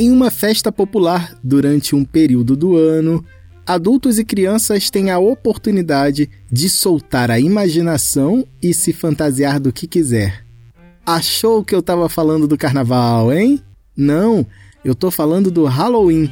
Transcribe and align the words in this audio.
Em 0.00 0.10
uma 0.10 0.30
festa 0.30 0.72
popular 0.72 1.36
durante 1.44 1.94
um 1.94 2.06
período 2.06 2.56
do 2.56 2.74
ano, 2.74 3.22
adultos 3.66 4.18
e 4.18 4.24
crianças 4.24 4.88
têm 4.88 5.10
a 5.10 5.18
oportunidade 5.18 6.30
de 6.50 6.70
soltar 6.70 7.30
a 7.30 7.38
imaginação 7.38 8.46
e 8.62 8.72
se 8.72 8.94
fantasiar 8.94 9.60
do 9.60 9.70
que 9.70 9.86
quiser. 9.86 10.42
Achou 11.04 11.62
que 11.62 11.74
eu 11.74 11.80
estava 11.80 12.08
falando 12.08 12.48
do 12.48 12.56
carnaval, 12.56 13.30
hein? 13.30 13.60
Não, 13.94 14.46
eu 14.82 14.92
estou 14.92 15.10
falando 15.10 15.50
do 15.50 15.66
Halloween. 15.66 16.30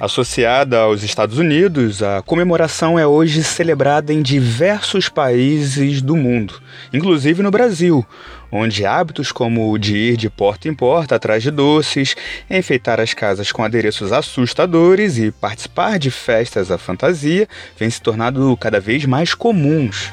Associada 0.00 0.78
aos 0.78 1.02
Estados 1.02 1.38
Unidos, 1.38 2.04
a 2.04 2.22
comemoração 2.22 2.96
é 2.96 3.04
hoje 3.04 3.42
celebrada 3.42 4.12
em 4.12 4.22
diversos 4.22 5.08
países 5.08 6.00
do 6.00 6.14
mundo, 6.14 6.54
inclusive 6.92 7.42
no 7.42 7.50
Brasil, 7.50 8.06
onde 8.52 8.86
hábitos 8.86 9.32
como 9.32 9.72
o 9.72 9.76
de 9.76 9.96
ir 9.96 10.16
de 10.16 10.30
porta 10.30 10.68
em 10.68 10.74
porta 10.74 11.16
atrás 11.16 11.42
de 11.42 11.50
doces, 11.50 12.14
enfeitar 12.48 13.00
as 13.00 13.12
casas 13.12 13.50
com 13.50 13.64
adereços 13.64 14.12
assustadores 14.12 15.18
e 15.18 15.32
participar 15.32 15.98
de 15.98 16.12
festas 16.12 16.70
à 16.70 16.78
fantasia 16.78 17.48
vêm 17.76 17.90
se 17.90 18.00
tornando 18.00 18.56
cada 18.56 18.78
vez 18.78 19.04
mais 19.04 19.34
comuns. 19.34 20.12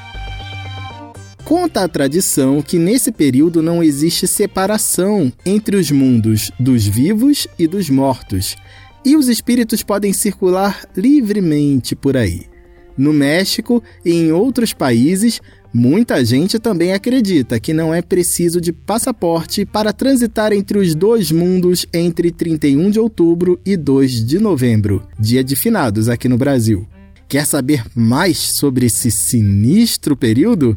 Conta 1.44 1.84
a 1.84 1.88
tradição 1.88 2.60
que 2.60 2.76
nesse 2.76 3.12
período 3.12 3.62
não 3.62 3.80
existe 3.80 4.26
separação 4.26 5.32
entre 5.44 5.76
os 5.76 5.92
mundos 5.92 6.50
dos 6.58 6.84
vivos 6.84 7.46
e 7.56 7.68
dos 7.68 7.88
mortos 7.88 8.56
e 9.06 9.16
os 9.16 9.28
espíritos 9.28 9.84
podem 9.84 10.12
circular 10.12 10.84
livremente 10.96 11.94
por 11.94 12.16
aí. 12.16 12.46
No 12.98 13.12
México 13.12 13.80
e 14.04 14.10
em 14.10 14.32
outros 14.32 14.72
países, 14.72 15.40
muita 15.72 16.24
gente 16.24 16.58
também 16.58 16.92
acredita 16.92 17.60
que 17.60 17.72
não 17.72 17.94
é 17.94 18.02
preciso 18.02 18.60
de 18.60 18.72
passaporte 18.72 19.64
para 19.64 19.92
transitar 19.92 20.52
entre 20.52 20.76
os 20.76 20.92
dois 20.92 21.30
mundos 21.30 21.86
entre 21.94 22.32
31 22.32 22.90
de 22.90 22.98
outubro 22.98 23.60
e 23.64 23.76
2 23.76 24.26
de 24.26 24.40
novembro, 24.40 25.06
dia 25.16 25.44
de 25.44 25.54
finados 25.54 26.08
aqui 26.08 26.28
no 26.28 26.36
Brasil. 26.36 26.84
Quer 27.28 27.46
saber 27.46 27.84
mais 27.94 28.38
sobre 28.38 28.86
esse 28.86 29.12
sinistro 29.12 30.16
período? 30.16 30.76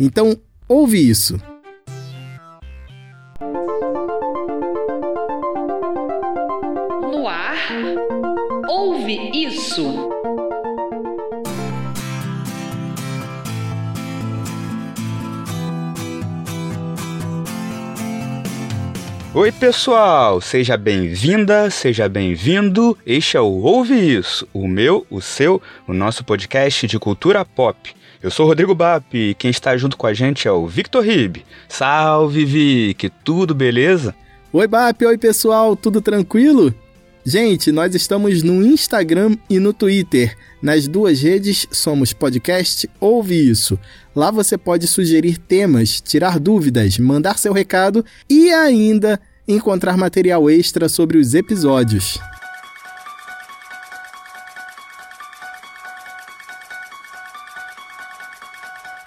Então, 0.00 0.36
ouve 0.68 0.98
isso. 1.08 1.38
Ouve 8.68 9.30
isso! 9.32 10.10
Oi, 19.32 19.50
pessoal! 19.52 20.42
Seja 20.42 20.76
bem-vinda, 20.76 21.70
seja 21.70 22.06
bem-vindo. 22.06 22.98
Este 23.06 23.38
é 23.38 23.40
o 23.40 23.46
Ouve 23.46 23.94
Isso, 23.94 24.46
o 24.52 24.68
meu, 24.68 25.06
o 25.08 25.22
seu, 25.22 25.62
o 25.88 25.94
nosso 25.94 26.22
podcast 26.22 26.86
de 26.86 26.98
cultura 26.98 27.46
pop. 27.46 27.94
Eu 28.22 28.30
sou 28.30 28.44
o 28.44 28.48
Rodrigo 28.50 28.74
Bap 28.74 29.06
e 29.14 29.32
quem 29.34 29.50
está 29.50 29.74
junto 29.74 29.96
com 29.96 30.06
a 30.06 30.12
gente 30.12 30.46
é 30.46 30.52
o 30.52 30.66
Victor 30.66 31.02
Ribe. 31.02 31.46
Salve, 31.66 32.44
Vic! 32.44 33.08
Tudo 33.24 33.54
beleza? 33.54 34.14
Oi, 34.52 34.66
Bap! 34.66 35.02
Oi, 35.06 35.16
pessoal! 35.16 35.74
Tudo 35.74 36.02
tranquilo? 36.02 36.83
Gente, 37.26 37.72
nós 37.72 37.94
estamos 37.94 38.42
no 38.42 38.62
Instagram 38.62 39.38
e 39.48 39.58
no 39.58 39.72
Twitter. 39.72 40.36
Nas 40.60 40.86
duas 40.86 41.22
redes 41.22 41.66
somos 41.70 42.12
podcast 42.12 42.86
Ouve 43.00 43.48
Isso. 43.48 43.78
Lá 44.14 44.30
você 44.30 44.58
pode 44.58 44.86
sugerir 44.86 45.38
temas, 45.38 46.02
tirar 46.02 46.38
dúvidas, 46.38 46.98
mandar 46.98 47.38
seu 47.38 47.54
recado 47.54 48.04
e 48.28 48.50
ainda 48.50 49.18
encontrar 49.48 49.96
material 49.96 50.50
extra 50.50 50.86
sobre 50.86 51.16
os 51.16 51.32
episódios. 51.32 52.18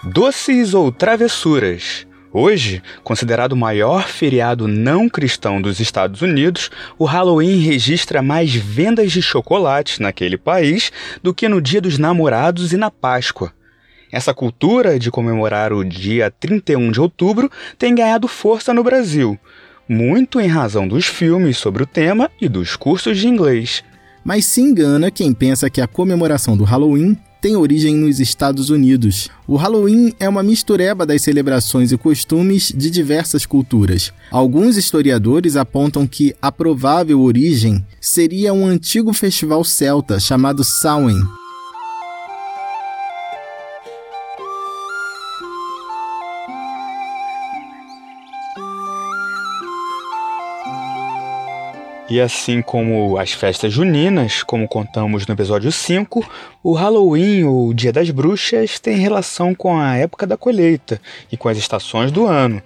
Doces 0.03 0.73
ou 0.73 0.91
travessuras? 0.91 2.06
Hoje, 2.31 2.83
considerado 3.03 3.53
o 3.53 3.57
maior 3.57 4.07
feriado 4.07 4.67
não 4.67 5.07
cristão 5.07 5.61
dos 5.61 5.79
Estados 5.79 6.21
Unidos, 6.21 6.69
o 6.97 7.05
Halloween 7.05 7.59
registra 7.59 8.21
mais 8.21 8.53
vendas 8.53 9.11
de 9.11 9.21
chocolates 9.21 9.99
naquele 9.99 10.37
país 10.37 10.91
do 11.23 11.33
que 11.33 11.47
no 11.47 11.61
Dia 11.61 11.79
dos 11.79 11.97
Namorados 11.97 12.73
e 12.73 12.77
na 12.77 12.91
Páscoa. 12.91 13.53
Essa 14.11 14.33
cultura 14.33 14.99
de 14.99 15.09
comemorar 15.09 15.71
o 15.71 15.83
dia 15.83 16.29
31 16.29 16.91
de 16.91 17.01
outubro 17.01 17.49
tem 17.77 17.95
ganhado 17.95 18.27
força 18.27 18.73
no 18.73 18.83
Brasil, 18.83 19.37
muito 19.87 20.39
em 20.39 20.47
razão 20.47 20.87
dos 20.87 21.05
filmes 21.05 21.57
sobre 21.57 21.83
o 21.83 21.87
tema 21.87 22.29
e 22.41 22.49
dos 22.49 22.75
cursos 22.75 23.17
de 23.17 23.27
inglês. 23.27 23.83
Mas 24.23 24.45
se 24.45 24.59
engana 24.59 25.09
quem 25.09 25.33
pensa 25.33 25.69
que 25.69 25.79
a 25.79 25.87
comemoração 25.87 26.57
do 26.57 26.65
Halloween 26.65 27.17
tem 27.41 27.55
origem 27.55 27.95
nos 27.95 28.19
Estados 28.19 28.69
Unidos. 28.69 29.29
O 29.47 29.55
Halloween 29.55 30.13
é 30.19 30.27
uma 30.27 30.43
mistureba 30.43 31.05
das 31.05 31.21
celebrações 31.21 31.91
e 31.91 31.97
costumes 31.97 32.71
de 32.75 32.89
diversas 32.89 33.45
culturas. 33.45 34.11
Alguns 34.31 34.77
historiadores 34.77 35.55
apontam 35.55 36.05
que 36.07 36.35
a 36.41 36.51
provável 36.51 37.21
origem 37.21 37.85
seria 37.99 38.53
um 38.53 38.65
antigo 38.65 39.13
festival 39.13 39.63
celta 39.63 40.19
chamado 40.19 40.63
Samhain. 40.63 41.21
E 52.09 52.21
assim 52.21 52.61
como 52.61 53.17
as 53.17 53.33
festas 53.33 53.73
juninas, 53.73 54.41
como 54.41 54.65
contamos 54.65 55.27
no 55.27 55.33
episódio 55.33 55.69
5, 55.69 56.25
o 56.63 56.71
Halloween 56.71 57.43
ou 57.43 57.73
Dia 57.73 57.91
das 57.91 58.09
Bruxas 58.11 58.79
tem 58.79 58.95
relação 58.95 59.53
com 59.53 59.77
a 59.77 59.97
época 59.97 60.25
da 60.25 60.37
colheita 60.37 61.01
e 61.29 61.35
com 61.35 61.49
as 61.49 61.57
estações 61.57 62.09
do 62.09 62.25
ano. 62.25 62.61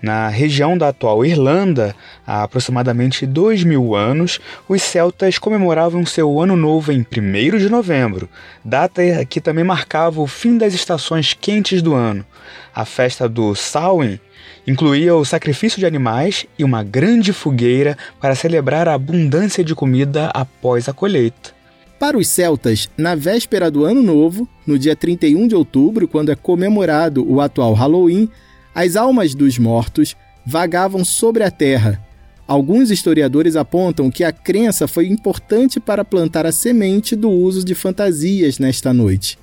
Na 0.00 0.28
região 0.28 0.78
da 0.78 0.90
atual 0.90 1.24
Irlanda, 1.26 1.92
há 2.24 2.44
aproximadamente 2.44 3.26
dois 3.26 3.64
mil 3.64 3.96
anos, 3.96 4.38
os 4.68 4.80
celtas 4.80 5.38
comemoravam 5.38 6.06
seu 6.06 6.40
ano 6.40 6.54
novo 6.54 6.92
em 6.92 7.00
1 7.00 7.58
de 7.58 7.68
novembro, 7.68 8.28
data 8.64 9.02
que 9.24 9.40
também 9.40 9.64
marcava 9.64 10.20
o 10.20 10.26
fim 10.28 10.56
das 10.56 10.72
estações 10.72 11.34
quentes 11.34 11.82
do 11.82 11.94
ano. 11.94 12.24
A 12.72 12.84
festa 12.84 13.28
do 13.28 13.56
Samhain 13.56 14.20
incluía 14.66 15.14
o 15.14 15.24
sacrifício 15.24 15.78
de 15.78 15.86
animais 15.86 16.46
e 16.58 16.64
uma 16.64 16.82
grande 16.82 17.32
fogueira 17.32 17.96
para 18.20 18.34
celebrar 18.34 18.88
a 18.88 18.94
abundância 18.94 19.64
de 19.64 19.74
comida 19.74 20.30
após 20.34 20.88
a 20.88 20.92
colheita. 20.92 21.52
Para 21.98 22.18
os 22.18 22.28
celtas, 22.28 22.88
na 22.96 23.14
véspera 23.14 23.70
do 23.70 23.84
Ano 23.84 24.02
Novo, 24.02 24.48
no 24.66 24.78
dia 24.78 24.96
31 24.96 25.46
de 25.46 25.54
outubro, 25.54 26.08
quando 26.08 26.30
é 26.30 26.36
comemorado 26.36 27.24
o 27.26 27.40
atual 27.40 27.72
Halloween, 27.72 28.28
as 28.74 28.96
almas 28.96 29.34
dos 29.34 29.58
mortos 29.58 30.16
vagavam 30.44 31.04
sobre 31.04 31.44
a 31.44 31.50
terra. 31.50 32.04
Alguns 32.46 32.90
historiadores 32.90 33.56
apontam 33.56 34.10
que 34.10 34.22
a 34.22 34.32
crença 34.32 34.86
foi 34.86 35.06
importante 35.06 35.80
para 35.80 36.04
plantar 36.04 36.44
a 36.44 36.52
semente 36.52 37.16
do 37.16 37.30
uso 37.30 37.64
de 37.64 37.74
fantasias 37.74 38.58
nesta 38.58 38.92
noite. 38.92 39.38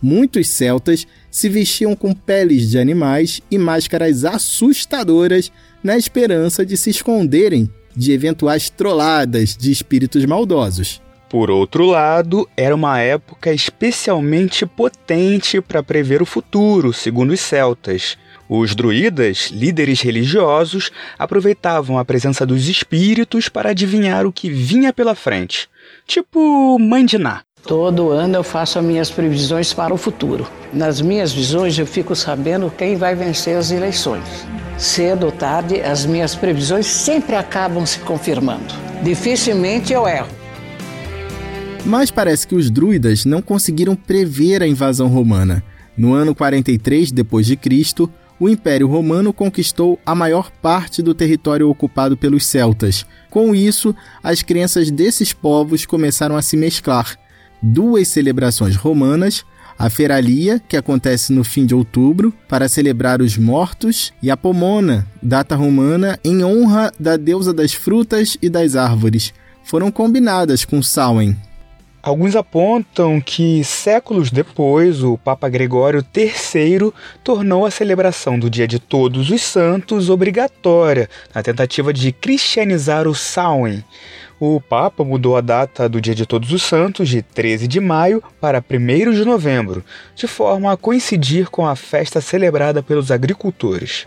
Muitos 0.00 0.48
celtas 0.48 1.06
se 1.38 1.48
vestiam 1.48 1.94
com 1.94 2.12
peles 2.12 2.68
de 2.68 2.80
animais 2.80 3.40
e 3.48 3.56
máscaras 3.56 4.24
assustadoras 4.24 5.52
na 5.80 5.96
esperança 5.96 6.66
de 6.66 6.76
se 6.76 6.90
esconderem 6.90 7.70
de 7.94 8.10
eventuais 8.10 8.68
trolladas 8.68 9.56
de 9.56 9.70
espíritos 9.70 10.24
maldosos. 10.24 11.00
Por 11.30 11.48
outro 11.48 11.86
lado, 11.86 12.48
era 12.56 12.74
uma 12.74 12.98
época 12.98 13.52
especialmente 13.52 14.66
potente 14.66 15.60
para 15.60 15.80
prever 15.80 16.22
o 16.22 16.26
futuro, 16.26 16.92
segundo 16.92 17.32
os 17.32 17.40
celtas. 17.40 18.18
Os 18.48 18.74
druidas, 18.74 19.50
líderes 19.52 20.00
religiosos, 20.00 20.90
aproveitavam 21.16 21.98
a 21.98 22.04
presença 22.04 22.44
dos 22.44 22.68
espíritos 22.68 23.48
para 23.48 23.70
adivinhar 23.70 24.26
o 24.26 24.32
que 24.32 24.50
vinha 24.50 24.92
pela 24.92 25.14
frente. 25.14 25.68
Tipo 26.04 26.78
Ná. 26.78 27.42
Todo 27.66 28.10
ano 28.10 28.36
eu 28.36 28.42
faço 28.42 28.78
as 28.78 28.84
minhas 28.84 29.10
previsões 29.10 29.72
para 29.72 29.92
o 29.92 29.98
futuro. 29.98 30.46
Nas 30.72 31.00
minhas 31.00 31.32
visões 31.32 31.78
eu 31.78 31.86
fico 31.86 32.14
sabendo 32.14 32.72
quem 32.76 32.96
vai 32.96 33.14
vencer 33.14 33.56
as 33.56 33.70
eleições. 33.70 34.24
Cedo 34.78 35.26
ou 35.26 35.32
tarde, 35.32 35.80
as 35.80 36.06
minhas 36.06 36.34
previsões 36.34 36.86
sempre 36.86 37.34
acabam 37.34 37.84
se 37.84 37.98
confirmando. 38.00 38.74
Dificilmente 39.02 39.92
eu 39.92 40.06
erro. 40.06 40.28
Mas 41.84 42.10
parece 42.10 42.46
que 42.46 42.54
os 42.54 42.70
druidas 42.70 43.24
não 43.24 43.42
conseguiram 43.42 43.96
prever 43.96 44.62
a 44.62 44.66
invasão 44.66 45.08
romana. 45.08 45.62
No 45.96 46.14
ano 46.14 46.34
43 46.34 47.10
depois 47.10 47.46
de 47.46 47.56
Cristo, 47.56 48.10
o 48.38 48.48
Império 48.48 48.86
Romano 48.86 49.32
conquistou 49.32 49.98
a 50.06 50.14
maior 50.14 50.50
parte 50.50 51.02
do 51.02 51.12
território 51.12 51.68
ocupado 51.68 52.16
pelos 52.16 52.46
celtas. 52.46 53.04
Com 53.30 53.54
isso, 53.54 53.94
as 54.22 54.42
crenças 54.42 54.90
desses 54.90 55.32
povos 55.32 55.84
começaram 55.84 56.36
a 56.36 56.42
se 56.42 56.56
mesclar. 56.56 57.18
Duas 57.60 58.08
celebrações 58.08 58.76
romanas, 58.76 59.44
a 59.78 59.90
Feralia, 59.90 60.60
que 60.68 60.76
acontece 60.76 61.32
no 61.32 61.42
fim 61.42 61.66
de 61.66 61.74
outubro, 61.74 62.32
para 62.48 62.68
celebrar 62.68 63.20
os 63.20 63.36
mortos, 63.36 64.12
e 64.22 64.30
a 64.30 64.36
Pomona, 64.36 65.06
data 65.22 65.56
romana 65.56 66.18
em 66.24 66.44
honra 66.44 66.92
da 66.98 67.16
deusa 67.16 67.52
das 67.52 67.72
frutas 67.72 68.36
e 68.40 68.48
das 68.48 68.76
árvores, 68.76 69.32
foram 69.64 69.90
combinadas 69.90 70.64
com 70.64 70.82
Samhain. 70.82 71.36
Alguns 72.00 72.36
apontam 72.36 73.20
que 73.20 73.62
séculos 73.64 74.30
depois 74.30 75.02
o 75.02 75.18
Papa 75.18 75.48
Gregório 75.48 76.04
III 76.16 76.92
tornou 77.24 77.66
a 77.66 77.70
celebração 77.70 78.38
do 78.38 78.48
Dia 78.48 78.68
de 78.68 78.78
Todos 78.78 79.30
os 79.30 79.42
Santos 79.42 80.08
obrigatória, 80.08 81.10
na 81.34 81.42
tentativa 81.42 81.92
de 81.92 82.12
cristianizar 82.12 83.08
o 83.08 83.14
Samhain 83.14 83.82
o 84.40 84.60
Papa 84.60 85.02
mudou 85.02 85.36
a 85.36 85.40
data 85.40 85.88
do 85.88 86.00
Dia 86.00 86.14
de 86.14 86.24
Todos 86.24 86.52
os 86.52 86.62
Santos 86.62 87.08
de 87.08 87.22
13 87.22 87.66
de 87.66 87.80
maio 87.80 88.22
para 88.40 88.62
1 88.62 89.12
de 89.12 89.24
novembro, 89.24 89.84
de 90.14 90.28
forma 90.28 90.72
a 90.72 90.76
coincidir 90.76 91.50
com 91.50 91.66
a 91.66 91.74
festa 91.74 92.20
celebrada 92.20 92.82
pelos 92.82 93.10
agricultores. 93.10 94.06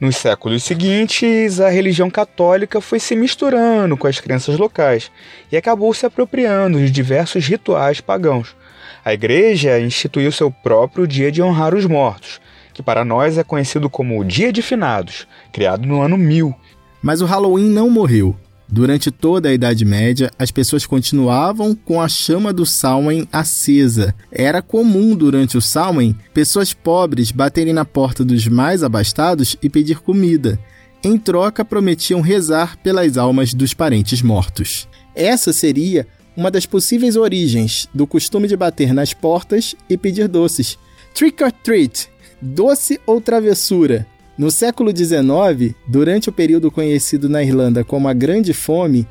Nos 0.00 0.16
séculos 0.16 0.64
seguintes, 0.64 1.60
a 1.60 1.68
religião 1.68 2.10
católica 2.10 2.80
foi 2.80 2.98
se 2.98 3.14
misturando 3.14 3.96
com 3.96 4.06
as 4.06 4.20
crenças 4.20 4.56
locais 4.56 5.10
e 5.50 5.56
acabou 5.56 5.92
se 5.94 6.06
apropriando 6.06 6.78
de 6.78 6.90
diversos 6.90 7.46
rituais 7.46 8.00
pagãos. 8.00 8.56
A 9.04 9.12
Igreja 9.12 9.78
instituiu 9.80 10.30
seu 10.32 10.50
próprio 10.50 11.06
dia 11.06 11.30
de 11.30 11.40
honrar 11.40 11.74
os 11.74 11.86
mortos, 11.86 12.40
que 12.74 12.82
para 12.82 13.04
nós 13.04 13.38
é 13.38 13.44
conhecido 13.44 13.88
como 13.88 14.20
o 14.20 14.24
Dia 14.24 14.52
de 14.52 14.62
Finados, 14.62 15.26
criado 15.52 15.86
no 15.86 16.00
ano 16.00 16.16
1000. 16.16 16.54
Mas 17.00 17.20
o 17.20 17.26
Halloween 17.26 17.70
não 17.70 17.88
morreu. 17.88 18.36
Durante 18.70 19.10
toda 19.10 19.48
a 19.48 19.52
Idade 19.52 19.82
Média, 19.84 20.30
as 20.38 20.50
pessoas 20.50 20.84
continuavam 20.84 21.74
com 21.74 22.02
a 22.02 22.08
chama 22.08 22.52
do 22.52 22.66
Samhain 22.66 23.26
acesa. 23.32 24.14
Era 24.30 24.60
comum 24.60 25.16
durante 25.16 25.56
o 25.56 25.60
Samhain 25.60 26.14
pessoas 26.34 26.74
pobres 26.74 27.32
baterem 27.32 27.72
na 27.72 27.86
porta 27.86 28.22
dos 28.22 28.46
mais 28.46 28.82
abastados 28.82 29.56
e 29.62 29.70
pedir 29.70 30.00
comida. 30.00 30.58
Em 31.02 31.16
troca, 31.16 31.64
prometiam 31.64 32.20
rezar 32.20 32.76
pelas 32.82 33.16
almas 33.16 33.54
dos 33.54 33.72
parentes 33.72 34.20
mortos. 34.20 34.86
Essa 35.14 35.52
seria 35.52 36.06
uma 36.36 36.50
das 36.50 36.66
possíveis 36.66 37.16
origens 37.16 37.88
do 37.94 38.06
costume 38.06 38.46
de 38.46 38.56
bater 38.56 38.92
nas 38.92 39.14
portas 39.14 39.74
e 39.88 39.96
pedir 39.96 40.28
doces. 40.28 40.78
Trick 41.14 41.42
or 41.42 41.50
treat, 41.50 42.08
doce 42.40 43.00
ou 43.06 43.20
travessura, 43.20 44.06
no 44.38 44.52
século 44.52 44.96
XIX, 44.96 45.74
durante 45.84 46.28
o 46.28 46.32
período 46.32 46.70
conhecido 46.70 47.28
na 47.28 47.42
Irlanda 47.42 47.82
como 47.82 48.06
a 48.06 48.12
Grande 48.12 48.54
Fome, 48.54 49.04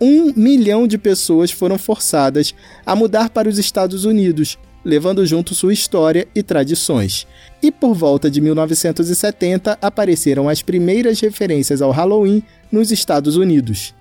um 0.00 0.32
milhão 0.34 0.88
de 0.88 0.98
pessoas 0.98 1.52
foram 1.52 1.78
forçadas 1.78 2.52
a 2.84 2.96
mudar 2.96 3.30
para 3.30 3.48
os 3.48 3.58
Estados 3.58 4.04
Unidos, 4.04 4.58
levando 4.84 5.24
junto 5.24 5.54
sua 5.54 5.72
história 5.72 6.26
e 6.34 6.42
tradições. 6.42 7.28
E 7.62 7.70
por 7.70 7.94
volta 7.94 8.28
de 8.28 8.40
1970 8.40 9.78
apareceram 9.80 10.48
as 10.48 10.60
primeiras 10.60 11.20
referências 11.20 11.80
ao 11.80 11.92
Halloween 11.92 12.42
nos 12.72 12.90
Estados 12.90 13.36
Unidos. 13.36 13.94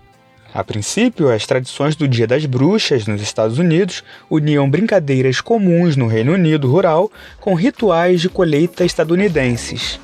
A 0.51 0.63
princípio, 0.63 1.29
as 1.29 1.45
tradições 1.45 1.95
do 1.95 2.07
Dia 2.07 2.25
das 2.25 2.47
Bruxas 2.47 3.05
nos 3.05 3.21
Estados 3.21 3.59
Unidos 3.59 4.03
uniam 4.27 4.67
brincadeiras 4.67 5.39
comuns 5.39 5.95
no 5.95 6.07
Reino 6.07 6.33
Unido 6.33 6.67
rural 6.69 7.11
com 7.39 7.53
rituais 7.53 8.19
de 8.19 8.27
colheita 8.27 8.83
estadunidenses. 8.83 9.99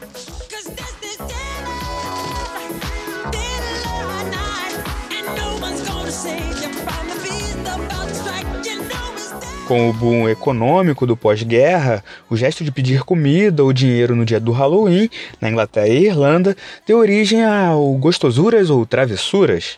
Com 9.67 9.89
o 9.89 9.93
boom 9.93 10.27
econômico 10.27 11.05
do 11.05 11.15
pós-guerra, 11.15 12.03
o 12.29 12.35
gesto 12.35 12.63
de 12.63 12.71
pedir 12.71 13.03
comida 13.03 13.63
ou 13.63 13.71
dinheiro 13.71 14.15
no 14.15 14.25
dia 14.25 14.39
do 14.39 14.51
Halloween, 14.51 15.09
na 15.39 15.49
Inglaterra 15.49 15.87
e 15.87 16.05
Irlanda, 16.05 16.55
deu 16.87 16.97
origem 16.97 17.43
ao 17.43 17.93
gostosuras 17.95 18.69
ou 18.69 18.85
travessuras. 18.85 19.77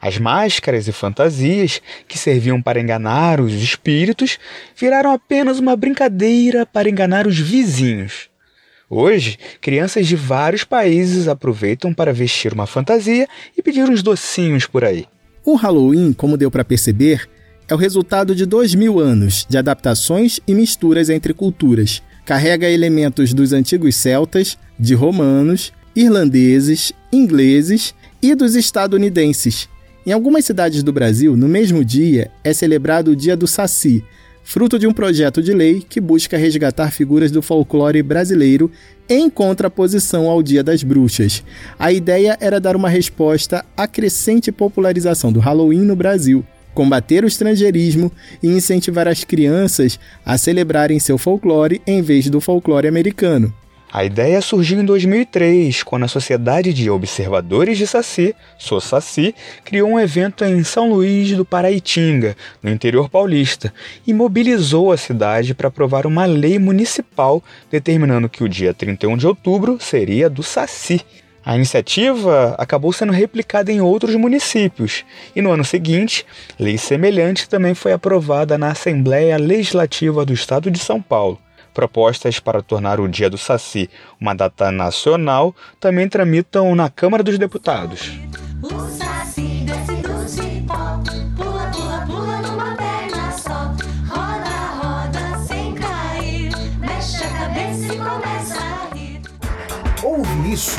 As 0.00 0.18
máscaras 0.18 0.86
e 0.86 0.92
fantasias, 0.92 1.80
que 2.06 2.18
serviam 2.18 2.60
para 2.60 2.80
enganar 2.80 3.40
os 3.40 3.52
espíritos, 3.52 4.38
viraram 4.76 5.12
apenas 5.12 5.58
uma 5.58 5.74
brincadeira 5.74 6.66
para 6.66 6.90
enganar 6.90 7.26
os 7.26 7.38
vizinhos. 7.38 8.28
Hoje, 8.90 9.38
crianças 9.60 10.06
de 10.06 10.14
vários 10.14 10.62
países 10.62 11.26
aproveitam 11.26 11.94
para 11.94 12.12
vestir 12.12 12.52
uma 12.52 12.66
fantasia 12.66 13.26
e 13.56 13.62
pedir 13.62 13.88
uns 13.88 14.02
docinhos 14.02 14.66
por 14.66 14.84
aí. 14.84 15.06
O 15.44 15.56
Halloween, 15.56 16.12
como 16.12 16.36
deu 16.36 16.50
para 16.50 16.64
perceber, 16.64 17.28
é 17.66 17.74
o 17.74 17.78
resultado 17.78 18.34
de 18.34 18.46
dois 18.46 18.74
mil 18.74 19.00
anos 19.00 19.44
de 19.48 19.58
adaptações 19.58 20.38
e 20.46 20.54
misturas 20.54 21.10
entre 21.10 21.34
culturas. 21.34 22.00
Carrega 22.24 22.70
elementos 22.70 23.34
dos 23.34 23.52
antigos 23.52 23.96
celtas, 23.96 24.56
de 24.78 24.94
romanos, 24.94 25.72
irlandeses, 25.96 26.92
ingleses 27.12 27.92
e 28.22 28.34
dos 28.36 28.54
estadunidenses. 28.54 29.68
Em 30.06 30.12
algumas 30.12 30.44
cidades 30.44 30.82
do 30.82 30.92
Brasil, 30.92 31.36
no 31.36 31.48
mesmo 31.48 31.84
dia, 31.84 32.30
é 32.44 32.52
celebrado 32.52 33.10
o 33.10 33.16
Dia 33.16 33.36
do 33.36 33.46
Saci, 33.46 34.04
fruto 34.42 34.78
de 34.78 34.86
um 34.86 34.92
projeto 34.92 35.42
de 35.42 35.52
lei 35.52 35.84
que 35.88 36.00
busca 36.00 36.36
resgatar 36.36 36.90
figuras 36.90 37.30
do 37.30 37.42
folclore 37.42 38.02
brasileiro 38.02 38.70
em 39.08 39.28
contraposição 39.30 40.28
ao 40.28 40.42
Dia 40.42 40.62
das 40.62 40.82
Bruxas. 40.82 41.42
A 41.78 41.92
ideia 41.92 42.36
era 42.40 42.60
dar 42.60 42.76
uma 42.76 42.88
resposta 42.88 43.64
à 43.76 43.86
crescente 43.86 44.50
popularização 44.50 45.32
do 45.32 45.40
Halloween 45.40 45.82
no 45.82 45.96
Brasil 45.96 46.44
combater 46.74 47.22
o 47.22 47.26
estrangeirismo 47.26 48.10
e 48.42 48.48
incentivar 48.48 49.06
as 49.06 49.24
crianças 49.24 49.98
a 50.24 50.38
celebrarem 50.38 50.98
seu 50.98 51.18
folclore 51.18 51.82
em 51.86 52.02
vez 52.02 52.28
do 52.28 52.40
folclore 52.40 52.88
americano. 52.88 53.52
A 53.94 54.06
ideia 54.06 54.40
surgiu 54.40 54.80
em 54.80 54.86
2003, 54.86 55.82
quando 55.82 56.04
a 56.04 56.08
Sociedade 56.08 56.72
de 56.72 56.88
Observadores 56.88 57.76
de 57.76 57.86
Saci, 57.86 58.34
SOSACI, 58.56 59.34
criou 59.62 59.90
um 59.90 60.00
evento 60.00 60.46
em 60.46 60.64
São 60.64 60.90
Luís 60.90 61.36
do 61.36 61.44
Paraitinga, 61.44 62.34
no 62.62 62.70
interior 62.70 63.10
paulista, 63.10 63.70
e 64.06 64.14
mobilizou 64.14 64.92
a 64.92 64.96
cidade 64.96 65.52
para 65.52 65.68
aprovar 65.68 66.06
uma 66.06 66.24
lei 66.24 66.58
municipal 66.58 67.44
determinando 67.70 68.30
que 68.30 68.42
o 68.42 68.48
dia 68.48 68.72
31 68.72 69.14
de 69.18 69.26
outubro 69.26 69.76
seria 69.78 70.30
do 70.30 70.42
Saci. 70.42 71.02
A 71.44 71.54
iniciativa 71.54 72.54
acabou 72.56 72.94
sendo 72.94 73.12
replicada 73.12 73.70
em 73.70 73.82
outros 73.82 74.16
municípios 74.16 75.04
e 75.36 75.42
no 75.42 75.50
ano 75.50 75.64
seguinte, 75.64 76.24
lei 76.58 76.78
semelhante 76.78 77.46
também 77.46 77.74
foi 77.74 77.92
aprovada 77.92 78.56
na 78.56 78.70
Assembleia 78.70 79.36
Legislativa 79.36 80.24
do 80.24 80.32
Estado 80.32 80.70
de 80.70 80.78
São 80.78 81.02
Paulo. 81.02 81.38
Propostas 81.72 82.38
para 82.38 82.62
tornar 82.62 83.00
o 83.00 83.08
Dia 83.08 83.30
do 83.30 83.38
Saci 83.38 83.88
uma 84.20 84.34
data 84.34 84.70
nacional 84.70 85.54
também 85.80 86.08
tramitam 86.08 86.74
na 86.74 86.90
Câmara 86.90 87.22
dos 87.22 87.38
Deputados. 87.38 88.12
Ouve 100.02 100.52
isso. 100.52 100.76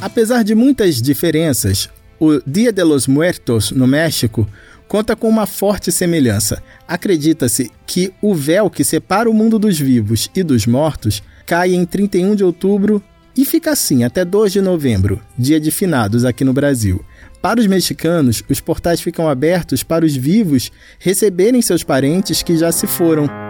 Apesar 0.00 0.44
de 0.44 0.54
muitas 0.54 1.02
diferenças, 1.02 1.90
o 2.18 2.40
Dia 2.46 2.72
de 2.72 2.82
los 2.82 3.06
Muertos, 3.06 3.70
no 3.70 3.86
México, 3.86 4.48
conta 4.88 5.16
com 5.16 5.28
uma 5.28 5.46
forte 5.46 5.90
semelhança. 5.90 6.62
Acredita-se 6.86 7.70
que 7.86 8.12
o 8.20 8.34
véu 8.34 8.70
que 8.70 8.84
separa 8.84 9.30
o 9.30 9.34
mundo 9.34 9.58
dos 9.58 9.78
vivos 9.78 10.30
e 10.34 10.42
dos 10.42 10.66
mortos 10.66 11.22
cai 11.44 11.74
em 11.74 11.84
31 11.84 12.34
de 12.34 12.44
outubro 12.44 13.02
e 13.36 13.44
fica 13.44 13.72
assim 13.72 14.02
até 14.02 14.24
2 14.24 14.52
de 14.52 14.60
novembro, 14.60 15.20
dia 15.38 15.60
de 15.60 15.70
finados 15.70 16.24
aqui 16.24 16.42
no 16.42 16.52
Brasil. 16.52 17.04
Para 17.42 17.60
os 17.60 17.66
mexicanos, 17.66 18.42
os 18.48 18.60
portais 18.60 19.00
ficam 19.00 19.28
abertos 19.28 19.82
para 19.82 20.04
os 20.04 20.16
vivos 20.16 20.72
receberem 20.98 21.60
seus 21.62 21.84
parentes 21.84 22.42
que 22.42 22.56
já 22.56 22.72
se 22.72 22.86
foram. 22.86 23.45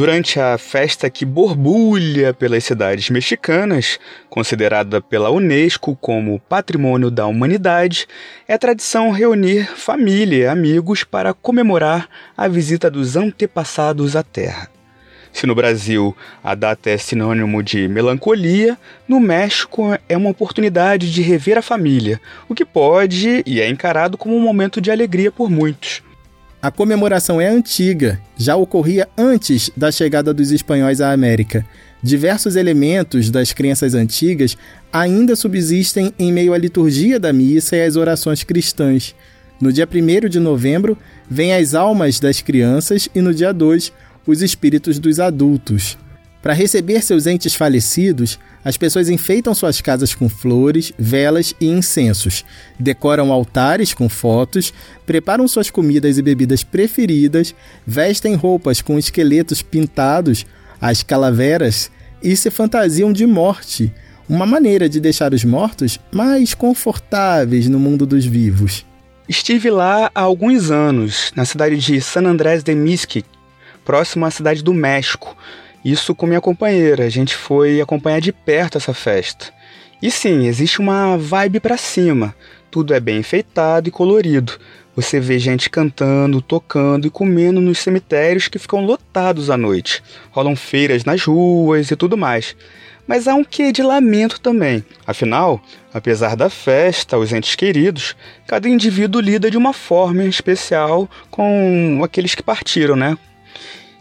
Durante 0.00 0.40
a 0.40 0.56
festa 0.56 1.10
que 1.10 1.26
borbulha 1.26 2.32
pelas 2.32 2.64
cidades 2.64 3.10
mexicanas, 3.10 3.98
considerada 4.30 4.98
pela 4.98 5.30
Unesco 5.30 5.94
como 5.94 6.40
Patrimônio 6.40 7.10
da 7.10 7.26
Humanidade, 7.26 8.08
é 8.48 8.56
tradição 8.56 9.10
reunir 9.10 9.66
família 9.76 10.36
e 10.38 10.46
amigos 10.46 11.04
para 11.04 11.34
comemorar 11.34 12.08
a 12.34 12.48
visita 12.48 12.90
dos 12.90 13.14
antepassados 13.14 14.16
à 14.16 14.22
Terra. 14.22 14.70
Se 15.34 15.46
no 15.46 15.54
Brasil 15.54 16.16
a 16.42 16.54
data 16.54 16.88
é 16.88 16.96
sinônimo 16.96 17.62
de 17.62 17.86
melancolia, 17.86 18.78
no 19.06 19.20
México 19.20 19.94
é 20.08 20.16
uma 20.16 20.30
oportunidade 20.30 21.12
de 21.12 21.20
rever 21.20 21.58
a 21.58 21.62
família, 21.62 22.18
o 22.48 22.54
que 22.54 22.64
pode 22.64 23.42
e 23.44 23.60
é 23.60 23.68
encarado 23.68 24.16
como 24.16 24.34
um 24.34 24.40
momento 24.40 24.80
de 24.80 24.90
alegria 24.90 25.30
por 25.30 25.50
muitos. 25.50 26.00
A 26.62 26.70
comemoração 26.70 27.40
é 27.40 27.48
antiga, 27.48 28.20
já 28.36 28.54
ocorria 28.54 29.08
antes 29.16 29.70
da 29.74 29.90
chegada 29.90 30.34
dos 30.34 30.50
espanhóis 30.50 31.00
à 31.00 31.10
América. 31.10 31.64
Diversos 32.02 32.54
elementos 32.54 33.30
das 33.30 33.50
crenças 33.50 33.94
antigas 33.94 34.58
ainda 34.92 35.34
subsistem 35.34 36.12
em 36.18 36.30
meio 36.30 36.52
à 36.52 36.58
liturgia 36.58 37.18
da 37.18 37.32
missa 37.32 37.76
e 37.76 37.82
às 37.82 37.96
orações 37.96 38.44
cristãs. 38.44 39.14
No 39.58 39.72
dia 39.72 39.88
1 39.90 40.28
de 40.28 40.38
novembro, 40.38 40.98
vêm 41.30 41.54
as 41.54 41.74
almas 41.74 42.20
das 42.20 42.42
crianças 42.42 43.08
e 43.14 43.22
no 43.22 43.32
dia 43.32 43.54
2, 43.54 43.90
os 44.26 44.42
espíritos 44.42 44.98
dos 44.98 45.18
adultos. 45.18 45.96
Para 46.42 46.54
receber 46.54 47.02
seus 47.02 47.26
entes 47.26 47.54
falecidos, 47.54 48.38
as 48.64 48.76
pessoas 48.76 49.10
enfeitam 49.10 49.54
suas 49.54 49.80
casas 49.80 50.14
com 50.14 50.28
flores, 50.28 50.92
velas 50.98 51.54
e 51.60 51.66
incensos, 51.66 52.44
decoram 52.78 53.30
altares 53.30 53.92
com 53.92 54.08
fotos, 54.08 54.72
preparam 55.04 55.46
suas 55.46 55.70
comidas 55.70 56.16
e 56.16 56.22
bebidas 56.22 56.64
preferidas, 56.64 57.54
vestem 57.86 58.34
roupas 58.34 58.80
com 58.80 58.98
esqueletos 58.98 59.60
pintados, 59.60 60.46
as 60.80 61.02
calaveras, 61.02 61.90
e 62.22 62.34
se 62.34 62.50
fantasiam 62.50 63.12
de 63.12 63.26
morte, 63.26 63.92
uma 64.28 64.46
maneira 64.46 64.88
de 64.88 65.00
deixar 65.00 65.34
os 65.34 65.44
mortos 65.44 65.98
mais 66.10 66.54
confortáveis 66.54 67.68
no 67.68 67.78
mundo 67.78 68.06
dos 68.06 68.24
vivos. 68.24 68.86
Estive 69.28 69.70
lá 69.70 70.10
há 70.14 70.20
alguns 70.22 70.70
anos, 70.70 71.32
na 71.36 71.44
cidade 71.44 71.76
de 71.76 72.00
San 72.00 72.24
Andrés 72.24 72.62
de 72.62 72.74
Mixquic, 72.74 73.26
próximo 73.84 74.24
à 74.24 74.30
cidade 74.30 74.62
do 74.62 74.72
México 74.72 75.36
isso 75.84 76.14
com 76.14 76.26
minha 76.26 76.40
companheira. 76.40 77.04
A 77.04 77.08
gente 77.08 77.36
foi 77.36 77.80
acompanhar 77.80 78.20
de 78.20 78.32
perto 78.32 78.78
essa 78.78 78.94
festa. 78.94 79.52
E 80.02 80.10
sim, 80.10 80.46
existe 80.46 80.80
uma 80.80 81.16
vibe 81.16 81.60
para 81.60 81.76
cima. 81.76 82.34
Tudo 82.70 82.94
é 82.94 83.00
bem 83.00 83.18
enfeitado 83.18 83.88
e 83.88 83.92
colorido. 83.92 84.58
Você 84.96 85.20
vê 85.20 85.38
gente 85.38 85.70
cantando, 85.70 86.42
tocando 86.42 87.06
e 87.06 87.10
comendo 87.10 87.60
nos 87.60 87.78
cemitérios 87.78 88.48
que 88.48 88.58
ficam 88.58 88.84
lotados 88.84 89.50
à 89.50 89.56
noite. 89.56 90.02
Rolam 90.30 90.56
feiras 90.56 91.04
nas 91.04 91.24
ruas 91.24 91.90
e 91.90 91.96
tudo 91.96 92.16
mais. 92.16 92.56
Mas 93.06 93.26
há 93.26 93.34
um 93.34 93.44
quê 93.44 93.72
de 93.72 93.82
lamento 93.82 94.40
também. 94.40 94.84
Afinal, 95.06 95.60
apesar 95.92 96.36
da 96.36 96.48
festa, 96.48 97.18
os 97.18 97.32
entes 97.32 97.54
queridos, 97.54 98.14
cada 98.46 98.68
indivíduo 98.68 99.20
lida 99.20 99.50
de 99.50 99.56
uma 99.56 99.72
forma 99.72 100.24
especial 100.24 101.08
com 101.30 102.00
aqueles 102.04 102.34
que 102.34 102.42
partiram, 102.42 102.96
né? 102.96 103.16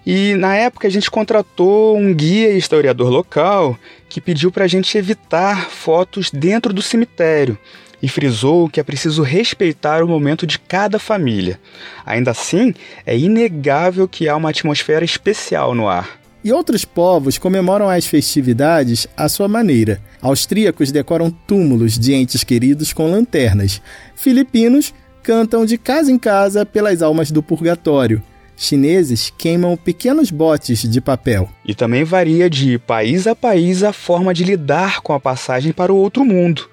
E 0.06 0.34
na 0.36 0.56
época 0.56 0.88
a 0.88 0.92
gente 0.92 1.12
contratou 1.12 1.98
um 1.98 2.14
guia 2.14 2.52
e 2.52 2.58
historiador 2.58 3.10
local 3.10 3.78
que 4.08 4.22
pediu 4.22 4.52
para 4.52 4.66
a 4.66 4.68
gente 4.68 4.98
evitar 4.98 5.70
fotos 5.70 6.32
dentro 6.32 6.74
do 6.74 6.82
cemitério 6.82 7.58
e 8.02 8.08
frisou 8.08 8.70
que 8.70 8.80
é 8.80 8.84
preciso 8.84 9.22
respeitar 9.24 10.04
o 10.04 10.08
momento 10.08 10.48
de 10.48 10.58
cada 10.58 10.98
família. 10.98 11.60
Ainda 12.06 12.32
assim, 12.32 12.74
é 13.06 13.18
inegável 13.18 14.08
que 14.08 14.30
há 14.30 14.36
uma 14.36 14.50
atmosfera 14.50 15.04
especial 15.04 15.76
no 15.76 15.88
ar. 15.88 16.20
E 16.42 16.54
outros 16.54 16.86
povos 16.86 17.38
comemoram 17.38 17.90
as 17.90 18.08
festividades 18.08 19.06
à 19.18 19.28
sua 19.28 19.50
maneira. 19.50 20.02
Austríacos 20.22 20.90
decoram 20.90 21.30
túmulos 21.30 22.00
de 22.00 22.14
entes 22.14 22.46
queridos 22.46 22.94
com 22.94 23.12
lanternas. 23.12 23.82
Filipinos 24.16 24.94
cantam 25.22 25.66
de 25.66 25.78
casa 25.78 26.10
em 26.10 26.18
casa 26.18 26.66
pelas 26.66 27.02
almas 27.02 27.30
do 27.30 27.44
purgatório 27.44 28.24
chineses 28.60 29.34
queimam 29.38 29.78
pequenos 29.78 30.30
botes 30.30 30.82
de 30.82 31.00
papel. 31.00 31.50
E 31.66 31.74
também 31.74 32.04
varia 32.04 32.50
de 32.50 32.78
país 32.78 33.26
a 33.26 33.34
país 33.34 33.82
a 33.84 33.94
forma 33.94 34.34
de 34.34 34.44
lidar 34.44 35.00
com 35.02 35.14
a 35.14 35.20
passagem 35.20 35.72
para 35.72 35.94
o 35.94 35.96
outro 35.96 36.26
mundo. 36.26 36.70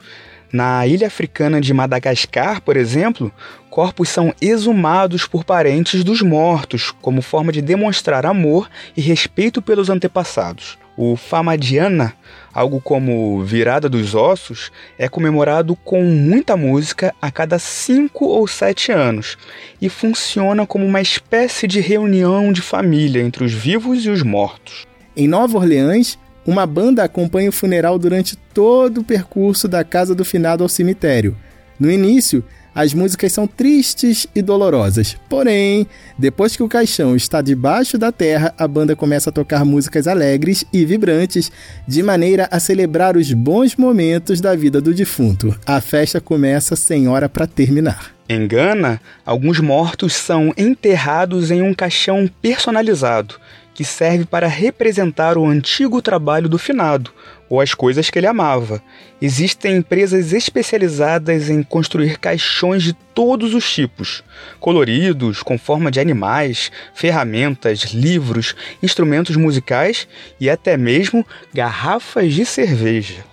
Na 0.52 0.86
ilha 0.86 1.06
africana 1.06 1.60
de 1.60 1.72
Madagascar, 1.72 2.60
por 2.60 2.76
exemplo, 2.76 3.32
corpos 3.70 4.08
são 4.08 4.34
exumados 4.40 5.26
por 5.26 5.44
parentes 5.44 6.02
dos 6.02 6.22
mortos 6.22 6.92
como 7.00 7.22
forma 7.22 7.52
de 7.52 7.62
demonstrar 7.62 8.26
amor 8.26 8.68
e 8.96 9.00
respeito 9.00 9.62
pelos 9.62 9.88
antepassados. 9.88 10.78
O 10.96 11.14
Famadiana, 11.14 12.14
algo 12.54 12.80
como 12.80 13.42
Virada 13.44 13.86
dos 13.86 14.14
Ossos, 14.14 14.72
é 14.98 15.10
comemorado 15.10 15.76
com 15.76 16.02
muita 16.02 16.56
música 16.56 17.14
a 17.20 17.30
cada 17.30 17.58
cinco 17.58 18.24
ou 18.24 18.46
sete 18.46 18.90
anos 18.90 19.36
e 19.80 19.90
funciona 19.90 20.66
como 20.66 20.86
uma 20.86 21.02
espécie 21.02 21.66
de 21.66 21.80
reunião 21.80 22.50
de 22.50 22.62
família 22.62 23.22
entre 23.22 23.44
os 23.44 23.52
vivos 23.52 24.06
e 24.06 24.08
os 24.08 24.22
mortos. 24.22 24.86
Em 25.14 25.28
Nova 25.28 25.58
Orleans, 25.58 26.18
uma 26.46 26.64
banda 26.64 27.04
acompanha 27.04 27.50
o 27.50 27.52
funeral 27.52 27.98
durante 27.98 28.34
todo 28.34 29.02
o 29.02 29.04
percurso 29.04 29.68
da 29.68 29.84
casa 29.84 30.14
do 30.14 30.24
finado 30.24 30.62
ao 30.62 30.68
cemitério. 30.68 31.36
No 31.78 31.90
início, 31.90 32.42
as 32.76 32.92
músicas 32.92 33.32
são 33.32 33.46
tristes 33.46 34.26
e 34.34 34.42
dolorosas. 34.42 35.16
Porém, 35.30 35.86
depois 36.18 36.54
que 36.54 36.62
o 36.62 36.68
caixão 36.68 37.16
está 37.16 37.40
debaixo 37.40 37.96
da 37.96 38.12
terra, 38.12 38.54
a 38.58 38.68
banda 38.68 38.94
começa 38.94 39.30
a 39.30 39.32
tocar 39.32 39.64
músicas 39.64 40.06
alegres 40.06 40.62
e 40.70 40.84
vibrantes, 40.84 41.50
de 41.88 42.02
maneira 42.02 42.46
a 42.50 42.60
celebrar 42.60 43.16
os 43.16 43.32
bons 43.32 43.76
momentos 43.76 44.42
da 44.42 44.54
vida 44.54 44.78
do 44.78 44.92
defunto. 44.92 45.58
A 45.64 45.80
festa 45.80 46.20
começa 46.20 46.76
sem 46.76 47.08
hora 47.08 47.30
para 47.30 47.46
terminar. 47.46 48.14
Em 48.28 48.46
Gana, 48.46 49.00
alguns 49.24 49.58
mortos 49.58 50.12
são 50.12 50.52
enterrados 50.54 51.50
em 51.50 51.62
um 51.62 51.72
caixão 51.72 52.28
personalizado 52.42 53.36
que 53.72 53.84
serve 53.84 54.24
para 54.24 54.48
representar 54.48 55.36
o 55.36 55.46
antigo 55.46 56.00
trabalho 56.00 56.48
do 56.48 56.58
finado 56.58 57.12
ou 57.48 57.60
as 57.60 57.74
coisas 57.74 58.10
que 58.10 58.18
ele 58.18 58.26
amava. 58.26 58.82
Existem 59.20 59.76
empresas 59.76 60.32
especializadas 60.32 61.48
em 61.48 61.62
construir 61.62 62.18
caixões 62.18 62.82
de 62.82 62.92
todos 63.14 63.54
os 63.54 63.72
tipos, 63.72 64.22
coloridos, 64.60 65.42
com 65.42 65.58
forma 65.58 65.90
de 65.90 66.00
animais, 66.00 66.70
ferramentas, 66.94 67.92
livros, 67.92 68.54
instrumentos 68.82 69.36
musicais 69.36 70.06
e 70.40 70.50
até 70.50 70.76
mesmo 70.76 71.24
garrafas 71.54 72.32
de 72.32 72.44
cerveja. 72.44 73.24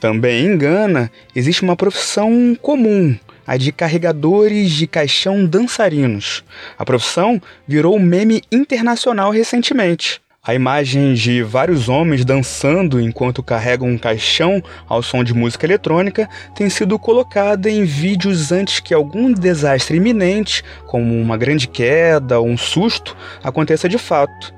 Também 0.00 0.46
em 0.46 0.58
Gana 0.58 1.10
existe 1.34 1.62
uma 1.62 1.76
profissão 1.76 2.56
comum 2.60 3.16
a 3.46 3.56
de 3.56 3.72
carregadores 3.72 4.70
de 4.70 4.86
caixão 4.86 5.44
dançarinos. 5.44 6.44
A 6.78 6.84
profissão 6.84 7.40
virou 7.66 7.98
meme 7.98 8.42
internacional 8.50 9.30
recentemente. 9.30 10.20
A 10.44 10.56
imagem 10.56 11.14
de 11.14 11.40
vários 11.40 11.88
homens 11.88 12.24
dançando 12.24 13.00
enquanto 13.00 13.44
carregam 13.44 13.86
um 13.86 13.96
caixão 13.96 14.60
ao 14.88 15.00
som 15.00 15.22
de 15.22 15.32
música 15.32 15.64
eletrônica 15.64 16.28
tem 16.52 16.68
sido 16.68 16.98
colocada 16.98 17.70
em 17.70 17.84
vídeos 17.84 18.50
antes 18.50 18.80
que 18.80 18.92
algum 18.92 19.32
desastre 19.32 19.98
iminente, 19.98 20.64
como 20.88 21.14
uma 21.14 21.36
grande 21.36 21.68
queda 21.68 22.40
ou 22.40 22.48
um 22.48 22.56
susto, 22.56 23.16
aconteça 23.40 23.88
de 23.88 23.98
fato. 23.98 24.52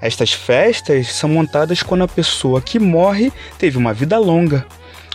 Estas 0.00 0.32
festas 0.32 1.14
são 1.14 1.30
montadas 1.30 1.84
quando 1.84 2.02
a 2.02 2.08
pessoa 2.08 2.60
que 2.60 2.80
morre 2.80 3.32
teve 3.60 3.78
uma 3.78 3.94
vida 3.94 4.18
longa. 4.18 4.66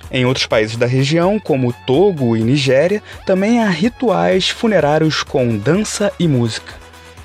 Em 0.10 0.24
outros 0.24 0.46
países 0.46 0.77
da 0.77 0.86
região, 0.86 1.38
como 1.38 1.75
Togo 1.86 2.38
e 2.38 2.42
Nigéria, 2.42 3.03
também 3.25 3.62
há 3.62 3.68
rituais 3.68 4.48
funerários 4.48 5.22
com 5.22 5.58
dança 5.58 6.13
e 6.18 6.30
música. 6.30 6.83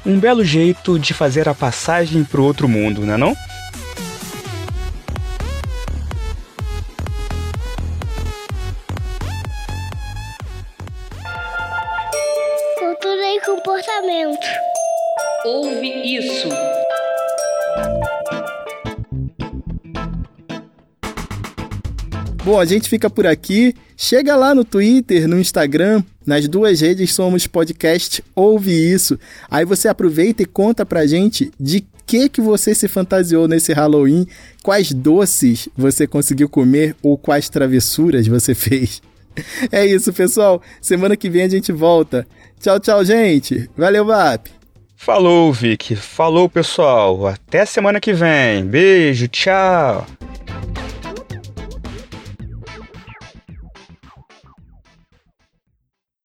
Um 0.09 0.19
belo 0.19 0.43
jeito 0.43 0.99
de 0.99 1.13
fazer 1.13 1.51
a 1.51 1.55
passagem 1.55 2.25
para 2.25 2.41
o 2.41 2.45
outro 2.45 2.67
mundo, 2.67 3.05
não 3.05 3.13
é 3.13 3.17
não? 3.19 3.37
Cultura 12.79 13.35
e 13.35 13.41
comportamento. 13.45 14.47
Ouve 15.45 16.17
isso. 16.17 16.49
Bom, 22.43 22.59
a 22.59 22.65
gente 22.65 22.89
fica 22.89 23.11
por 23.11 23.27
aqui. 23.27 23.75
Chega 23.95 24.35
lá 24.35 24.55
no 24.55 24.65
Twitter, 24.65 25.29
no 25.29 25.39
Instagram, 25.39 26.03
nas 26.29 26.47
duas 26.47 26.83
redes 26.83 27.15
somos 27.15 27.47
podcast 27.47 28.23
Ouve 28.35 28.71
Isso. 28.71 29.19
Aí 29.51 29.65
você 29.65 29.89
aproveita 29.89 30.43
e 30.43 30.47
conta 30.47 30.85
pra 30.85 31.07
gente 31.07 31.51
de 31.59 31.83
que 32.07 32.29
que 32.29 32.43
você 32.43 32.75
se 32.75 32.87
fantasiou 32.87 33.49
nesse 33.49 33.73
Halloween, 33.73 34.27
quais 34.63 34.93
doces 34.93 35.71
você 35.75 36.07
conseguiu 36.07 36.47
comer 36.47 36.95
ou 37.03 37.17
quais 37.17 37.49
travessuras 37.49 38.27
você 38.27 38.53
fez. 38.55 39.01
É 39.73 39.87
isso, 39.87 40.13
pessoal. 40.13 40.61
Semana 40.83 41.17
que 41.17 41.31
vem 41.31 41.45
a 41.45 41.49
gente 41.49 41.73
volta. 41.73 42.27
Tchau, 42.61 42.79
tchau, 42.79 43.03
gente. 43.07 43.71
Valeu, 43.75 44.05
VAP. 44.05 44.51
Falou, 44.97 45.51
Vic. 45.51 45.97
Falou, 45.97 46.47
pessoal. 46.47 47.27
Até 47.27 47.65
semana 47.65 48.01
que 48.01 48.13
vem. 48.13 48.67
Beijo, 48.67 49.29
tchau. 49.29 50.07